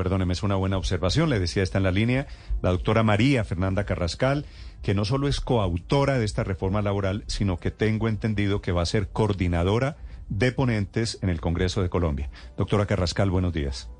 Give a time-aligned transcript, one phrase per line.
[0.00, 1.28] perdóneme, es una buena observación.
[1.28, 2.26] Le decía, está en la línea
[2.62, 4.46] la doctora María Fernanda Carrascal,
[4.82, 8.80] que no solo es coautora de esta reforma laboral, sino que tengo entendido que va
[8.80, 9.98] a ser coordinadora
[10.30, 12.30] de ponentes en el Congreso de Colombia.
[12.56, 13.90] Doctora Carrascal, buenos días.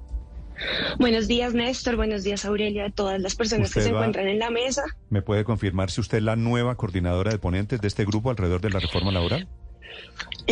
[0.98, 1.96] Buenos días, Néstor.
[1.96, 4.84] Buenos días, Aurelia, a todas las personas que se encuentran en la mesa.
[5.10, 8.62] ¿Me puede confirmar si usted es la nueva coordinadora de ponentes de este grupo alrededor
[8.62, 9.48] de la reforma laboral?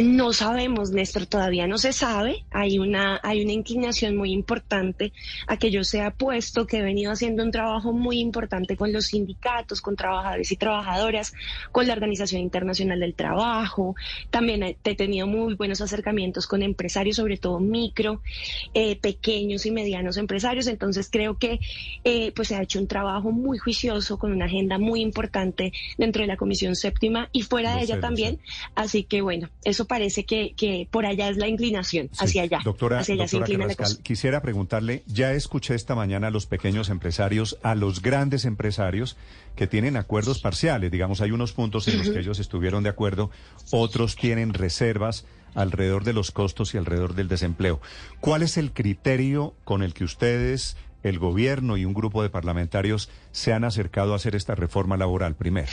[0.02, 2.44] No sabemos, Néstor, todavía no se sabe.
[2.52, 5.12] Hay una, hay una inclinación muy importante
[5.48, 9.06] a que yo sea puesto, que he venido haciendo un trabajo muy importante con los
[9.06, 11.32] sindicatos, con trabajadores y trabajadoras,
[11.72, 13.96] con la Organización Internacional del Trabajo.
[14.30, 18.22] También he, tenido muy buenos acercamientos con empresarios, sobre todo micro,
[18.74, 20.68] eh, pequeños y medianos empresarios.
[20.68, 21.58] Entonces creo que
[22.04, 26.22] eh, pues se ha hecho un trabajo muy juicioso con una agenda muy importante dentro
[26.22, 28.38] de la Comisión Séptima y fuera de ella también.
[28.76, 32.60] Así que bueno, eso parece que, que por allá es la inclinación, hacia allá.
[32.64, 33.26] Doctora, hacia allá
[34.02, 39.18] quisiera preguntarle, ya escuché esta mañana a los pequeños empresarios, a los grandes empresarios
[39.54, 43.30] que tienen acuerdos parciales, digamos, hay unos puntos en los que ellos estuvieron de acuerdo,
[43.70, 47.82] otros tienen reservas alrededor de los costos y alrededor del desempleo.
[48.20, 53.10] ¿Cuál es el criterio con el que ustedes, el gobierno y un grupo de parlamentarios
[53.32, 55.72] se han acercado a hacer esta reforma laboral primero?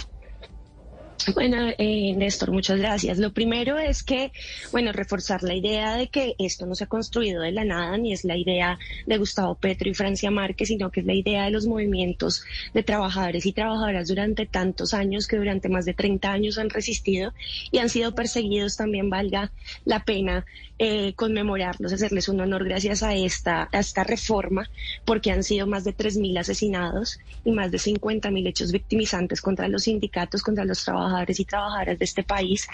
[1.33, 3.17] Bueno, eh, Néstor, muchas gracias.
[3.17, 4.31] Lo primero es que,
[4.71, 8.13] bueno, reforzar la idea de que esto no se ha construido de la nada, ni
[8.13, 11.51] es la idea de Gustavo Petro y Francia Márquez, sino que es la idea de
[11.51, 12.43] los movimientos
[12.75, 17.33] de trabajadores y trabajadoras durante tantos años, que durante más de 30 años han resistido
[17.71, 19.51] y han sido perseguidos, también valga
[19.83, 20.45] la pena
[20.77, 24.69] eh, conmemorarlos, hacerles un honor gracias a esta, a esta reforma,
[25.05, 29.83] porque han sido más de 3.000 asesinados y más de 50.000 hechos victimizantes contra los
[29.83, 32.67] sindicatos, contra los trabajadores y trabajadoras de este país.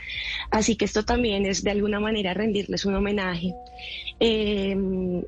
[0.49, 3.53] Así que esto también es de alguna manera rendirles un homenaje.
[4.19, 4.75] Eh,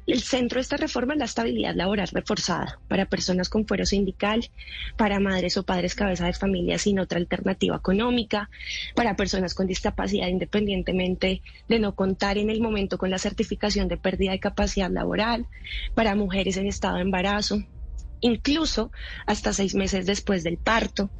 [0.06, 4.50] el centro de esta reforma es la estabilidad laboral reforzada para personas con fuero sindical,
[4.98, 8.50] para madres o padres cabeza de familia sin otra alternativa económica,
[8.96, 13.98] para personas con discapacidad independientemente de no contar en el momento con la certificación de
[13.98, 15.48] pérdida de capacidad laboral,
[15.96, 17.64] para mujeres en estado de embarazo,
[18.24, 18.92] incluso
[19.28, 21.12] hasta seis meses después del parto.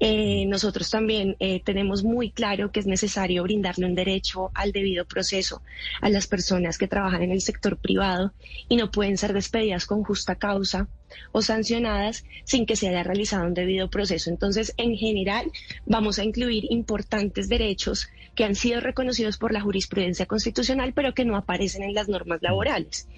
[0.00, 5.04] Eh, nosotros también eh, tenemos muy claro que es necesario brindarle un derecho al debido
[5.04, 5.62] proceso
[6.00, 8.32] a las personas que trabajan en el sector privado
[8.68, 10.88] y no pueden ser despedidas con justa causa
[11.32, 14.30] o sancionadas sin que se haya realizado un debido proceso.
[14.30, 15.50] Entonces, en general,
[15.86, 18.08] vamos a incluir importantes derechos
[18.38, 22.40] que han sido reconocidos por la jurisprudencia constitucional, pero que no aparecen en las normas
[22.40, 23.08] laborales.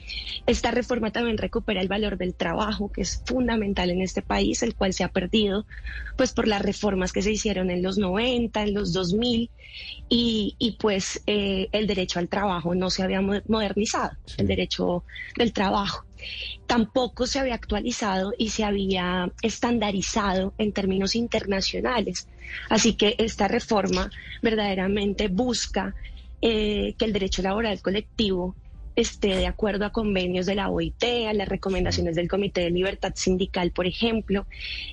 [0.47, 4.75] Esta reforma también recupera el valor del trabajo, que es fundamental en este país, el
[4.75, 5.67] cual se ha perdido
[6.17, 9.51] pues por las reformas que se hicieron en los 90, en los 2000,
[10.09, 15.05] y, y pues eh, el derecho al trabajo no se había modernizado, el derecho
[15.37, 16.07] del trabajo
[16.67, 22.29] tampoco se había actualizado y se había estandarizado en términos internacionales.
[22.69, 24.11] Así que esta reforma
[24.43, 25.95] verdaderamente busca
[26.43, 28.57] eh, que el derecho laboral colectivo
[29.01, 33.13] esté de acuerdo a convenios de la OIT, a las recomendaciones del Comité de Libertad
[33.15, 34.47] Sindical, por ejemplo,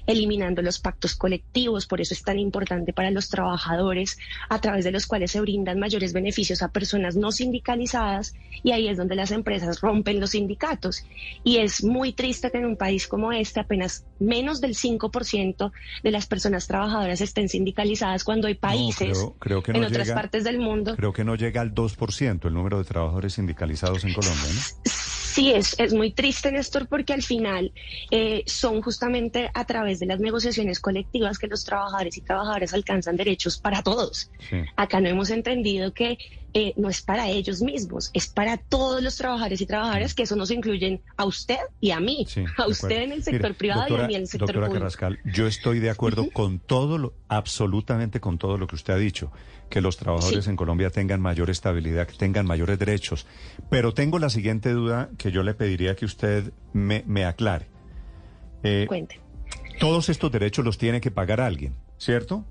[0.05, 4.17] eliminando los pactos colectivos, por eso es tan importante para los trabajadores,
[4.49, 8.87] a través de los cuales se brindan mayores beneficios a personas no sindicalizadas y ahí
[8.87, 11.05] es donde las empresas rompen los sindicatos.
[11.43, 15.71] Y es muy triste que en un país como este apenas menos del 5%
[16.03, 19.25] de las personas trabajadoras estén sindicalizadas cuando hay países
[19.67, 20.95] en otras partes del mundo.
[20.95, 24.91] Creo que no llega al 2% el número de trabajadores sindicalizados en Colombia, ¿no?
[25.37, 27.71] Sí, es, es muy triste, Néstor, porque al final
[28.09, 33.17] eh, son justamente a través de las negociaciones colectivas que los trabajadores y trabajadoras alcanzan
[33.17, 34.31] derechos para todos.
[34.75, 36.17] Acá no hemos entendido que
[36.57, 40.35] eh, no es para ellos mismos, es para todos los trabajadores y trabajadoras, que eso
[40.35, 42.25] nos incluyen a usted y a mí,
[42.57, 45.45] a usted en el sector privado y a mí en el sector doctora Carrascal, yo
[45.45, 49.31] estoy de acuerdo con todo, lo, absolutamente con todo lo que usted ha dicho,
[49.69, 53.27] que los trabajadores en Colombia tengan mayor estabilidad, que tengan mayores derechos,
[53.69, 57.67] pero tengo la siguiente duda que yo le pediría que usted me, me aclare.
[58.63, 59.19] Eh, Cuente.
[59.79, 62.45] Todos estos derechos los tiene que pagar alguien, ¿cierto?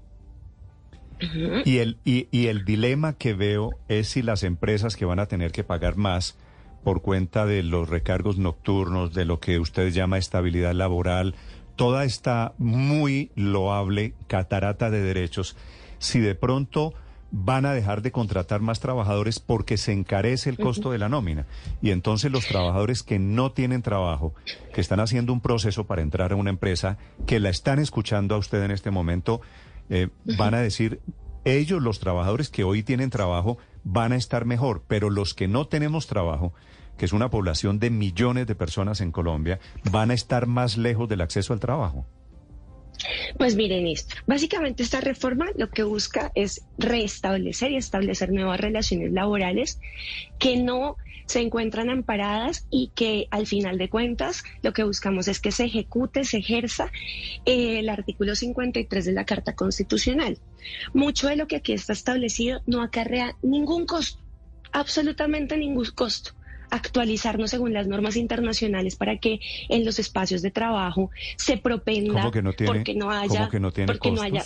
[1.65, 5.27] Y, el, y, y el dilema que veo es si las empresas que van a
[5.27, 6.37] tener que pagar más
[6.85, 11.35] por cuenta de los recargos nocturnos, de lo que usted llama estabilidad laboral,
[11.75, 15.57] toda esta muy loable catarata de derechos,
[15.99, 16.95] si de pronto
[17.31, 21.47] van a dejar de contratar más trabajadores porque se encarece el costo de la nómina.
[21.83, 24.35] Y entonces los trabajadores que no tienen trabajo,
[24.73, 28.39] que están haciendo un proceso para entrar a una empresa, que la están escuchando a
[28.39, 29.41] usted en este momento,
[29.89, 31.01] eh, van a decir,
[31.45, 35.69] ellos, los trabajadores que hoy tienen trabajo, van a estar mejor, pero los que no
[35.69, 36.53] tenemos trabajo,
[36.97, 39.61] que es una población de millones de personas en Colombia,
[39.91, 42.07] van a estar más lejos del acceso al trabajo?
[43.39, 49.13] Pues miren, Néstor, básicamente esta reforma lo que busca es restablecer y establecer nuevas relaciones
[49.13, 49.79] laborales
[50.39, 50.97] que no
[51.27, 55.65] se encuentran amparadas y que al final de cuentas lo que buscamos es que se
[55.65, 56.91] ejecute, se ejerza
[57.45, 60.39] eh, el artículo 53 de la Carta Constitucional.
[60.95, 64.23] Mucho de lo que aquí está establecido no acarrea ningún costo,
[64.73, 66.36] absolutamente ningún costo
[66.71, 72.43] actualizarnos según las normas internacionales para que en los espacios de trabajo se propenda que
[72.43, 74.45] no tiene, porque no haya que no tiene porque no haya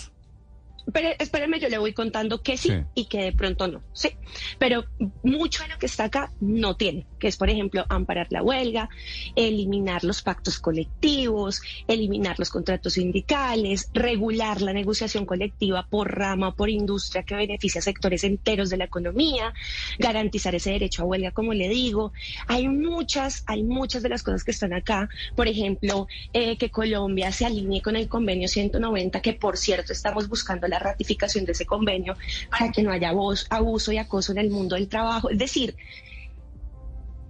[0.93, 4.09] pero espéreme, yo le voy contando que sí, y que de pronto no, sí.
[4.57, 4.85] Pero
[5.23, 8.89] mucho de lo que está acá no tiene, que es, por ejemplo, amparar la huelga,
[9.35, 16.71] eliminar los pactos colectivos, eliminar los contratos sindicales, regular la negociación colectiva por rama por
[16.71, 19.53] industria que beneficia a sectores enteros de la economía,
[19.99, 22.11] garantizar ese derecho a huelga, como le digo.
[22.47, 25.07] Hay muchas, hay muchas de las cosas que están acá.
[25.35, 30.27] Por ejemplo, eh, que Colombia se alinee con el convenio 190, que por cierto estamos
[30.27, 32.17] buscando la ratificación de ese convenio
[32.49, 35.29] para que no haya abuso y acoso en el mundo del trabajo.
[35.29, 35.75] Es decir,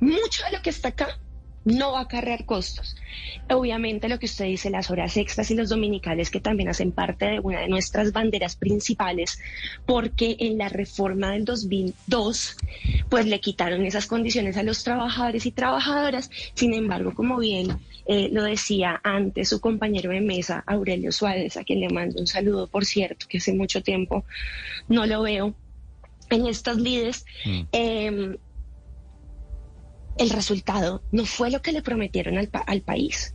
[0.02, 1.18] mucho de lo que está acá
[1.64, 2.96] no va a acarrear costos.
[3.50, 7.26] Obviamente lo que usted dice, las horas extras y los dominicales, que también hacen parte
[7.26, 9.40] de una de nuestras banderas principales,
[9.86, 12.56] porque en la reforma del 2002,
[13.10, 16.32] pues le quitaron esas condiciones a los trabajadores y trabajadoras.
[16.56, 17.78] Sin embargo, como bien
[18.08, 22.28] eh, lo decía antes su compañero de mesa, Aurelio Suárez, a quien le mando un
[22.28, 24.26] saludo, por cierto, que hace mucho tiempo
[24.88, 25.54] no lo veo
[26.32, 27.26] en estas lides.
[27.46, 27.62] Mm.
[27.72, 28.38] Em,
[30.22, 33.34] el resultado no fue lo que le prometieron al, país.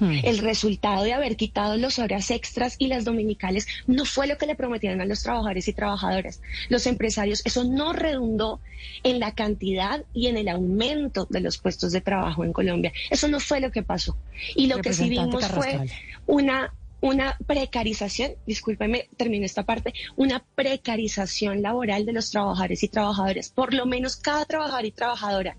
[0.00, 0.18] Hmm.
[0.24, 4.46] El resultado de haber quitado las horas extras y las dominicales no fue lo que
[4.46, 6.42] le prometieron a los trabajadores y trabajadoras.
[6.68, 8.60] Los empresarios, eso no redundó
[9.04, 12.92] en la cantidad y en el aumento de los puestos de trabajo en Colombia.
[13.10, 14.16] Eso no fue lo que pasó.
[14.54, 15.80] Y lo que sí vimos fue
[16.26, 16.72] una
[17.02, 23.50] una precarización, discúlpeme, termino esta parte, una precarización laboral de los trabajadores y trabajadoras.
[23.50, 25.56] Por lo menos cada trabajador y trabajadora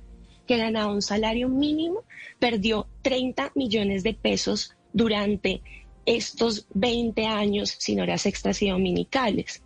[0.48, 2.04] que ganaba un salario mínimo
[2.40, 5.62] perdió 30 millones de pesos durante
[6.06, 9.62] estos 20 años sin horas extras y dominicales.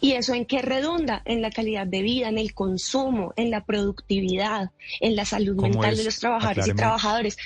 [0.00, 1.22] ¿Y eso en qué redunda?
[1.24, 4.70] En la calidad de vida, en el consumo, en la productividad,
[5.00, 7.36] en la salud mental de los trabajadores y trabajadores.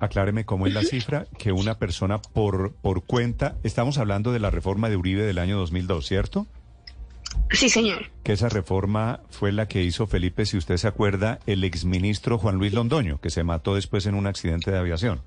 [0.00, 4.50] Acláreme cómo es la cifra que una persona por, por cuenta, estamos hablando de la
[4.50, 6.46] reforma de Uribe del año 2002, ¿cierto?
[7.52, 8.10] Sí, señor.
[8.22, 12.56] Que esa reforma fue la que hizo Felipe, si usted se acuerda, el exministro Juan
[12.56, 15.22] Luis Londoño, que se mató después en un accidente de aviación.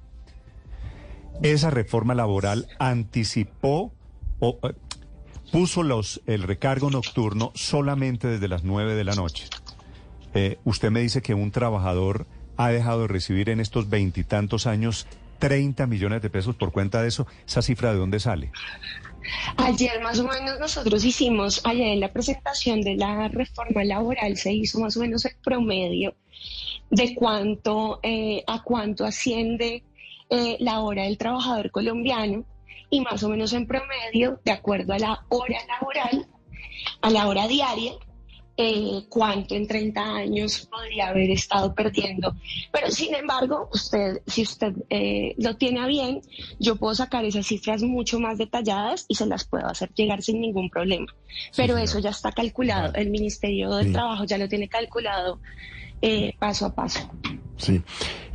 [1.41, 3.93] Esa reforma laboral anticipó
[4.39, 4.73] o eh,
[5.51, 9.45] puso los, el recargo nocturno solamente desde las nueve de la noche.
[10.33, 12.25] Eh, usted me dice que un trabajador
[12.57, 15.07] ha dejado de recibir en estos veintitantos años
[15.39, 17.27] 30 millones de pesos por cuenta de eso.
[17.47, 18.51] ¿Esa cifra de dónde sale?
[19.57, 24.53] Ayer más o menos nosotros hicimos, ayer en la presentación de la reforma laboral se
[24.53, 26.15] hizo más o menos el promedio
[26.89, 29.83] de cuánto, eh, a cuánto asciende
[30.29, 32.45] eh, la hora del trabajador colombiano
[32.89, 36.27] y más o menos en promedio, de acuerdo a la hora laboral,
[37.01, 37.93] a la hora diaria,
[38.57, 42.35] eh, cuánto en 30 años podría haber estado perdiendo.
[42.71, 46.21] Pero sin embargo, usted, si usted eh, lo tiene a bien,
[46.59, 50.39] yo puedo sacar esas cifras mucho más detalladas y se las puedo hacer llegar sin
[50.39, 51.07] ningún problema.
[51.55, 52.93] Pero eso ya está calculado.
[52.95, 55.39] El Ministerio del Trabajo ya lo tiene calculado
[56.01, 57.09] eh, paso a paso.
[57.57, 57.81] Sí.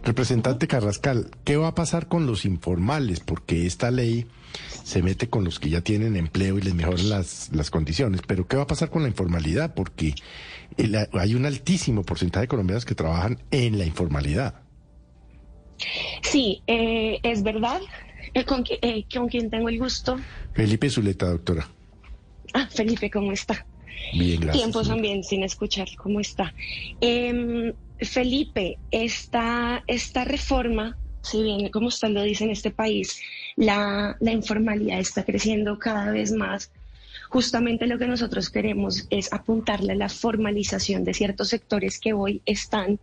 [0.03, 3.21] Representante Carrascal, ¿qué va a pasar con los informales?
[3.21, 4.27] Porque esta ley
[4.83, 8.23] se mete con los que ya tienen empleo y les mejoran las, las condiciones.
[8.27, 9.75] Pero ¿qué va a pasar con la informalidad?
[9.75, 10.15] Porque
[11.13, 14.63] hay un altísimo porcentaje de colombianos que trabajan en la informalidad.
[16.23, 17.81] Sí, eh, es verdad.
[18.35, 20.19] Eh, con, eh, con quien tengo el gusto.
[20.55, 21.69] Felipe Zuleta, doctora.
[22.53, 23.67] Ah, Felipe, ¿cómo está?
[24.13, 24.65] Bien, gracias.
[24.65, 26.55] Tiempo también sin escuchar cómo está.
[27.01, 33.21] Em, Felipe, esta, esta reforma si bien, como usted lo dice, en este país
[33.57, 36.73] la, informalidad está creciendo cada vez más,
[37.29, 42.43] justamente lo que nosotros queremos es apuntarle a la formalización de ciertos sectores que hoy
[42.47, 42.99] están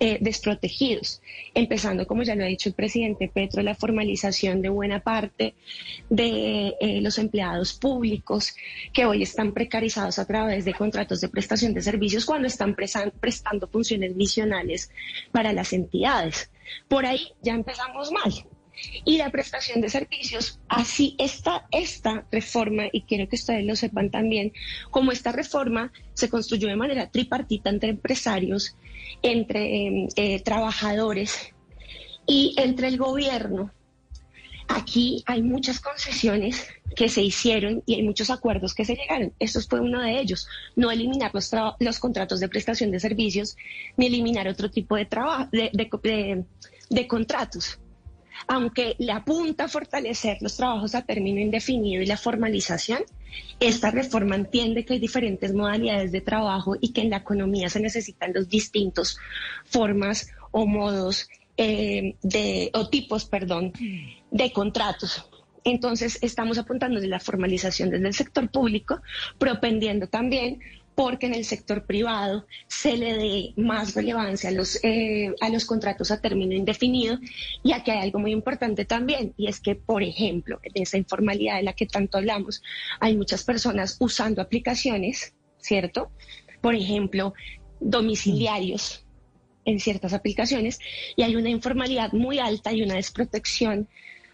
[0.00, 1.20] eh, desprotegidos,
[1.54, 5.54] empezando, como ya lo ha dicho el presidente Petro, la formalización de buena parte
[6.08, 8.54] de eh, los empleados públicos
[8.92, 13.66] que hoy están precarizados a través de contratos de prestación de servicios cuando están prestando
[13.66, 14.90] funciones misionales
[15.32, 16.50] para las entidades.
[16.86, 18.32] Por ahí ya empezamos mal.
[19.04, 20.60] Y la prestación de servicios.
[20.68, 24.52] Así está esta reforma, y quiero que ustedes lo sepan también,
[24.90, 28.76] como esta reforma se construyó de manera tripartita entre empresarios,
[29.22, 31.54] entre eh, trabajadores
[32.26, 33.70] y entre el gobierno.
[34.70, 39.32] Aquí hay muchas concesiones que se hicieron y hay muchos acuerdos que se llegaron.
[39.38, 40.46] Esto fue uno de ellos.
[40.76, 43.56] No eliminar los, los contratos de prestación de servicios
[43.96, 45.06] ni eliminar otro tipo de,
[46.90, 47.78] de contratos
[48.46, 53.02] aunque le apunta a fortalecer los trabajos a término indefinido y la formalización,
[53.60, 57.80] esta reforma entiende que hay diferentes modalidades de trabajo y que en la economía se
[57.80, 59.18] necesitan los distintos
[59.64, 63.72] formas o modos eh, de, o tipos, perdón,
[64.30, 65.28] de contratos.
[65.64, 69.02] Entonces, estamos apuntando de la formalización desde el sector público,
[69.38, 70.60] propendiendo también
[70.98, 75.64] porque en el sector privado se le dé más relevancia a los, eh, a los
[75.64, 77.20] contratos a término indefinido.
[77.62, 81.58] Y aquí hay algo muy importante también, y es que, por ejemplo, en esa informalidad
[81.58, 82.64] de la que tanto hablamos,
[82.98, 86.10] hay muchas personas usando aplicaciones, ¿cierto?
[86.60, 87.32] Por ejemplo,
[87.78, 89.06] domiciliarios
[89.66, 90.80] en ciertas aplicaciones,
[91.14, 93.88] y hay una informalidad muy alta y una desprotección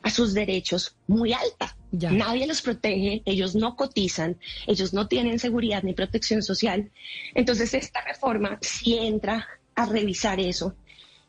[0.05, 1.77] a sus derechos muy alta.
[1.91, 6.91] Nadie los protege, ellos no cotizan, ellos no tienen seguridad ni protección social.
[7.35, 10.77] Entonces esta reforma sí entra a revisar eso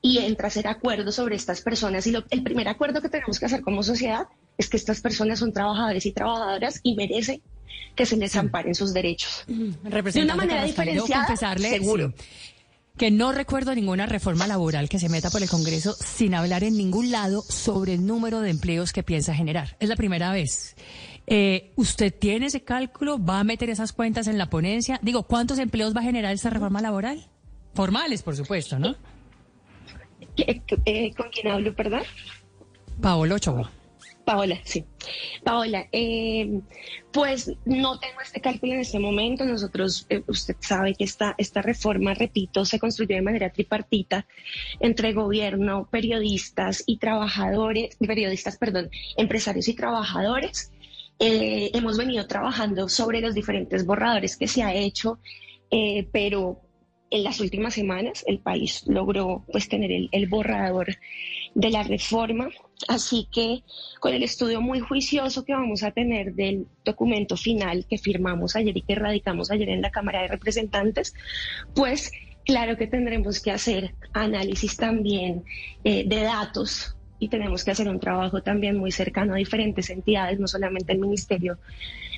[0.01, 2.05] y entra a hacer acuerdos sobre estas personas.
[2.05, 4.27] Y el primer acuerdo que tenemos que hacer como sociedad
[4.58, 7.41] es que estas personas son trabajadores y trabajadoras y merecen
[7.96, 9.46] que se les amparen sus derechos.
[9.48, 12.13] De una manera diferenciada, seguro
[12.98, 16.78] que no recuerdo ninguna reforma laboral que se meta por el Congreso sin hablar en
[16.78, 19.75] ningún lado sobre el número de empleos que piensa generar.
[19.80, 20.75] Es la primera vez.
[21.28, 23.24] Eh, ¿Usted tiene ese cálculo?
[23.24, 25.00] ¿Va a meter esas cuentas en la ponencia?
[25.02, 27.28] Digo, ¿cuántos empleos va a generar esta reforma laboral?
[27.74, 28.96] Formales, por supuesto, ¿no?
[30.38, 32.04] Eh, ¿Con quién hablo, perdón?
[33.02, 33.72] Paolo Ochoa.
[34.25, 34.86] Paola, sí.
[35.44, 36.62] Paola, eh,
[37.12, 39.46] pues no tengo este cálculo en este momento.
[39.46, 44.25] Nosotros, eh, usted sabe que esta, esta reforma, repito, se construyó de manera tripartita
[44.79, 50.72] entre gobierno, periodistas y trabajadores, periodistas, perdón, empresarios y trabajadores.
[51.20, 55.20] Eh, hemos venido trabajando sobre los diferentes borradores que se ha hecho,
[56.12, 56.65] pero
[57.12, 60.98] en las últimas semanas el país logró pues tener el, borrador
[61.54, 62.50] de la reforma.
[62.88, 63.64] Así que
[64.00, 68.76] con el estudio muy juicioso que vamos a tener del documento final que firmamos ayer
[68.76, 71.14] y que radicamos ayer en la Cámara de Representantes,
[71.74, 72.12] pues
[72.44, 75.44] claro que tendremos que hacer análisis también
[75.84, 80.40] eh, de datos y tenemos que hacer un trabajo también muy cercano a diferentes entidades,
[80.40, 81.58] no solamente el Ministerio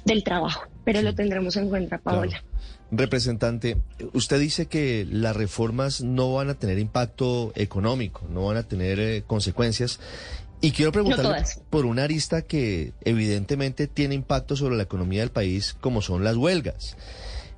[0.06, 2.44] del Trabajo, pero lo tendremos en cuenta, Paola.
[2.90, 3.78] Representante,
[4.14, 9.00] usted dice que las reformas no van a tener impacto económico, no van a tener
[9.00, 10.00] eh, consecuencias.
[10.62, 15.76] Y quiero preguntarle por una arista que evidentemente tiene impacto sobre la economía del país,
[15.80, 16.96] como son las huelgas.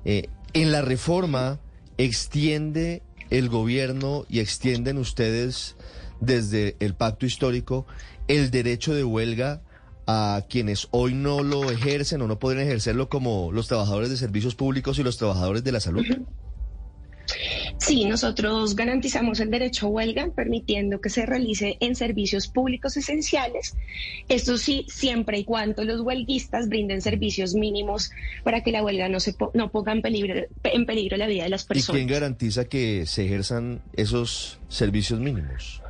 [0.04, 1.60] Eh, en la reforma
[1.98, 5.76] extiende el gobierno y extienden ustedes
[6.20, 7.86] desde el pacto histórico
[8.28, 9.62] el derecho de huelga
[10.12, 14.56] a quienes hoy no lo ejercen o no pueden ejercerlo como los trabajadores de servicios
[14.56, 16.04] públicos y los trabajadores de la salud?
[17.78, 23.76] Sí, nosotros garantizamos el derecho a huelga, permitiendo que se realice en servicios públicos esenciales.
[24.28, 28.10] Esto sí, siempre y cuando los huelguistas brinden servicios mínimos
[28.44, 31.50] para que la huelga no, se no ponga en peligro, en peligro la vida de
[31.50, 32.02] las personas.
[32.02, 35.84] ¿Y quién garantiza que se ejerzan esos servicios mínimos?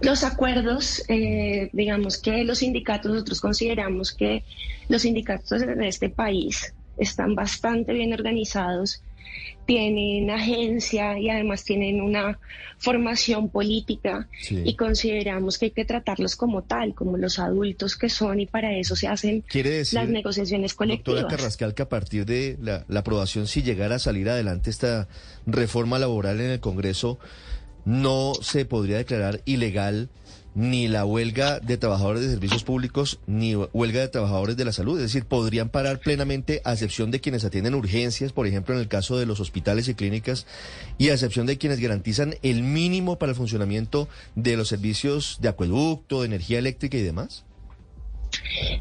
[0.00, 4.44] Los acuerdos, eh, digamos que los sindicatos, nosotros consideramos que
[4.88, 9.02] los sindicatos de este país están bastante bien organizados,
[9.66, 12.38] tienen agencia y además tienen una
[12.78, 18.40] formación política y consideramos que hay que tratarlos como tal, como los adultos que son
[18.40, 19.44] y para eso se hacen
[19.92, 21.22] las negociaciones colectivas.
[21.22, 25.08] Doctora Carrascal, que a partir de la, la aprobación, si llegara a salir adelante esta
[25.46, 27.18] reforma laboral en el Congreso,
[27.84, 30.08] no se podría declarar ilegal
[30.54, 34.98] ni la huelga de trabajadores de servicios públicos ni huelga de trabajadores de la salud.
[34.98, 38.88] Es decir, podrían parar plenamente a excepción de quienes atienden urgencias, por ejemplo, en el
[38.88, 40.46] caso de los hospitales y clínicas,
[40.98, 45.48] y a excepción de quienes garantizan el mínimo para el funcionamiento de los servicios de
[45.48, 47.44] acueducto, de energía eléctrica y demás.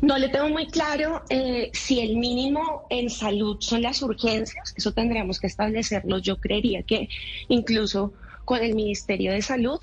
[0.01, 4.93] No le tengo muy claro eh, si el mínimo en salud son las urgencias, eso
[4.93, 6.19] tendríamos que establecerlo.
[6.19, 7.09] Yo creería que
[7.49, 8.13] incluso
[8.45, 9.79] con el Ministerio de Salud,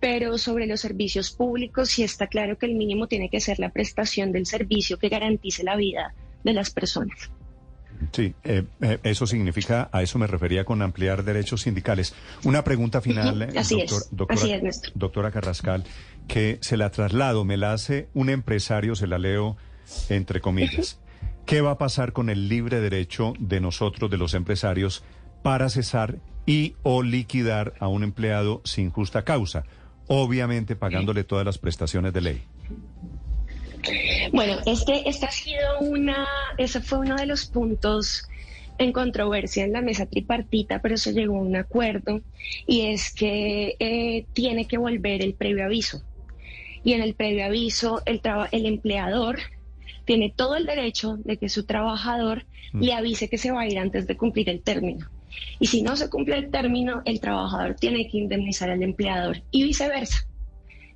[0.00, 3.70] pero sobre los servicios públicos sí está claro que el mínimo tiene que ser la
[3.70, 7.30] prestación del servicio que garantice la vida de las personas.
[8.12, 12.14] Sí, eh, eh, eso significa, a eso me refería con ampliar derechos sindicales.
[12.44, 14.08] Una pregunta final, eh, Así es.
[14.12, 14.60] doctora,
[14.94, 15.84] doctora Carrascal,
[16.28, 19.56] que se la traslado, me la hace un empresario, se la leo
[20.08, 21.00] entre comillas.
[21.46, 25.02] ¿Qué va a pasar con el libre derecho de nosotros, de los empresarios,
[25.42, 29.64] para cesar y o liquidar a un empleado sin justa causa?
[30.06, 32.42] Obviamente pagándole todas las prestaciones de ley.
[34.32, 36.26] Bueno, este, esta ha sido una,
[36.56, 38.26] ese fue uno de los puntos
[38.78, 42.22] en controversia en la mesa tripartita, pero se llegó a un acuerdo
[42.66, 46.02] y es que eh, tiene que volver el previo aviso.
[46.82, 49.40] Y en el previo aviso, el, el empleador
[50.06, 52.80] tiene todo el derecho de que su trabajador mm.
[52.80, 55.10] le avise que se va a ir antes de cumplir el término.
[55.58, 59.64] Y si no se cumple el término, el trabajador tiene que indemnizar al empleador y
[59.64, 60.26] viceversa.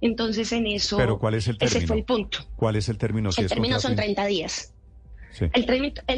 [0.01, 1.79] Entonces, en eso, ¿Pero cuál es el término?
[1.79, 2.39] ese fue el punto.
[2.57, 3.31] ¿Cuál es el término?
[3.37, 4.73] el término son 30 días.
[5.41, 5.65] El,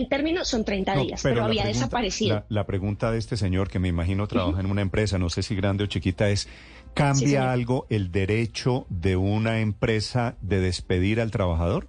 [0.08, 2.44] término, son 30 días, pero, había desaparecido.
[2.48, 5.54] La, pregunta de este señor, que me imagino trabaja en una empresa, no sé si
[5.54, 6.48] grande o chiquita, es,
[6.94, 11.86] ¿cambia algo el derecho de una empresa de despedir al trabajador?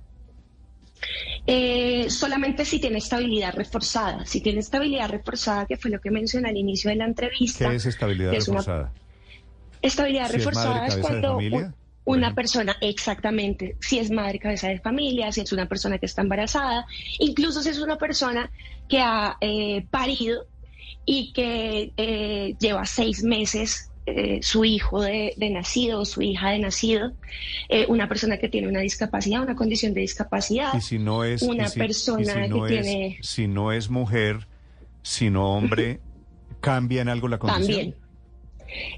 [1.48, 4.26] Eh, solamente si tiene estabilidad reforzada.
[4.26, 7.70] Si tiene estabilidad reforzada, que fue lo que mencioné al inicio de la entrevista.
[7.70, 8.92] ¿Qué es estabilidad reforzada?
[9.82, 11.38] Estabilidad reforzada es, cuando
[12.06, 16.22] una persona, exactamente, si es madre cabeza de familia, si es una persona que está
[16.22, 16.86] embarazada,
[17.20, 18.50] incluso si es una persona
[18.90, 20.46] que ha eh, parido
[21.06, 26.60] y que eh, lleva seis meses eh, su hijo de, nacido o su hija de
[26.60, 27.14] nacido,
[27.70, 31.42] eh, una persona que tiene una discapacidad, una condición de discapacidad, y si no es,
[31.42, 33.18] una persona que tiene...
[33.22, 34.48] Si no es mujer,
[35.02, 36.00] sino hombre,
[36.62, 37.68] ¿cambia en algo la condición?
[37.68, 38.06] También.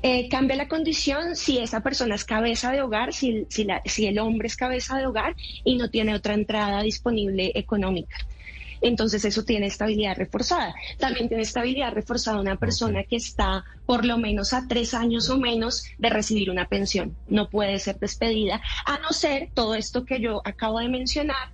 [0.02, 4.08] Eh, cambia la condición si esa persona es cabeza de hogar, si, si, la, si
[4.08, 8.18] el hombre es cabeza de hogar y no tiene otra entrada disponible económica
[8.82, 10.74] entonces eso tiene estabilidad reforzada.
[11.00, 15.38] También tiene estabilidad reforzada una persona que está por lo menos a tres años o
[15.38, 17.16] menos de recibir una pensión.
[17.28, 21.52] No puede ser despedida, a no ser todo esto que yo acabo de mencionar,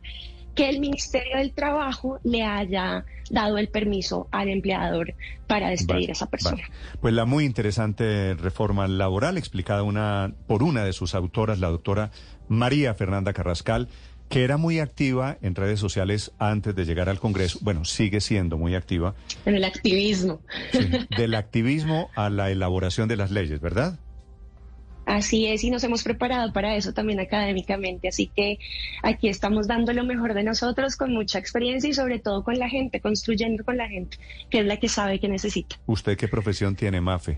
[0.56, 5.16] que el Ministerio del Trabajo le haya dado el permiso al empleador
[5.48, 6.64] para despedir a esa persona.
[7.02, 12.12] Pues la muy interesante reforma laboral explicada una por una de sus autoras, la doctora
[12.48, 13.88] María Fernanda Carrascal
[14.34, 18.58] que era muy activa en redes sociales antes de llegar al Congreso, bueno, sigue siendo
[18.58, 19.14] muy activa.
[19.46, 20.42] En el activismo.
[21.16, 24.00] del activismo a la elaboración de las leyes, ¿verdad?
[25.06, 28.58] Así es, y nos hemos preparado para eso también académicamente, así que
[29.04, 32.70] aquí estamos dando lo mejor de nosotros con mucha experiencia y sobre todo con la
[32.70, 34.18] gente, construyendo con la gente,
[34.50, 35.76] que es la que sabe que necesita.
[35.86, 37.38] ¿Usted qué profesión tiene, Mafe?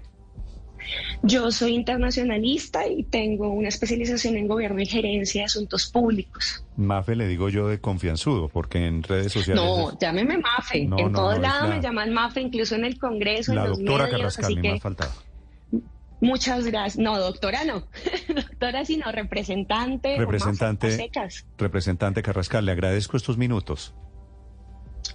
[1.24, 6.64] Yo soy internacionalista y tengo una especialización en gobierno y gerencia de asuntos públicos.
[6.78, 9.64] Mafe le digo yo de confianzudo, porque en redes sociales...
[9.64, 10.84] No, llámeme Mafe.
[10.84, 14.58] en todos lados me llaman Mafe, incluso en el Congreso, la en los doctora Carrascal,
[14.58, 15.12] me ha faltado.
[16.22, 16.98] Muchas gracias.
[16.98, 17.84] No, doctora no.
[18.36, 20.18] doctora, sino representante.
[20.18, 21.12] Representante.
[21.58, 23.94] Representante Carrascal, le agradezco estos minutos.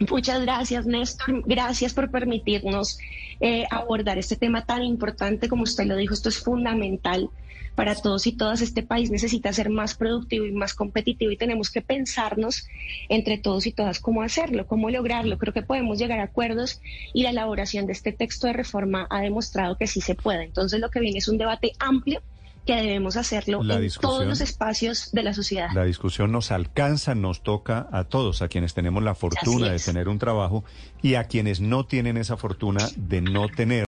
[0.09, 1.43] Muchas gracias, Néstor.
[1.45, 2.99] Gracias por permitirnos
[3.39, 5.49] eh, abordar este tema tan importante.
[5.49, 7.29] Como usted lo dijo, esto es fundamental
[7.75, 8.63] para todos y todas.
[8.63, 12.67] Este país necesita ser más productivo y más competitivo y tenemos que pensarnos
[13.11, 15.37] entre todos y todas cómo hacerlo, cómo lograrlo.
[15.37, 16.81] Creo que podemos llegar a acuerdos
[17.13, 20.45] y la elaboración de este texto de reforma ha demostrado que sí se puede.
[20.45, 22.23] Entonces, lo que viene es un debate amplio
[22.67, 25.69] que debemos hacerlo en todos los espacios de la sociedad.
[25.75, 30.09] La discusión nos alcanza, nos toca a todos, a quienes tenemos la fortuna de tener
[30.09, 30.65] un trabajo
[31.03, 33.71] y a quienes no tienen esa fortuna de no tener.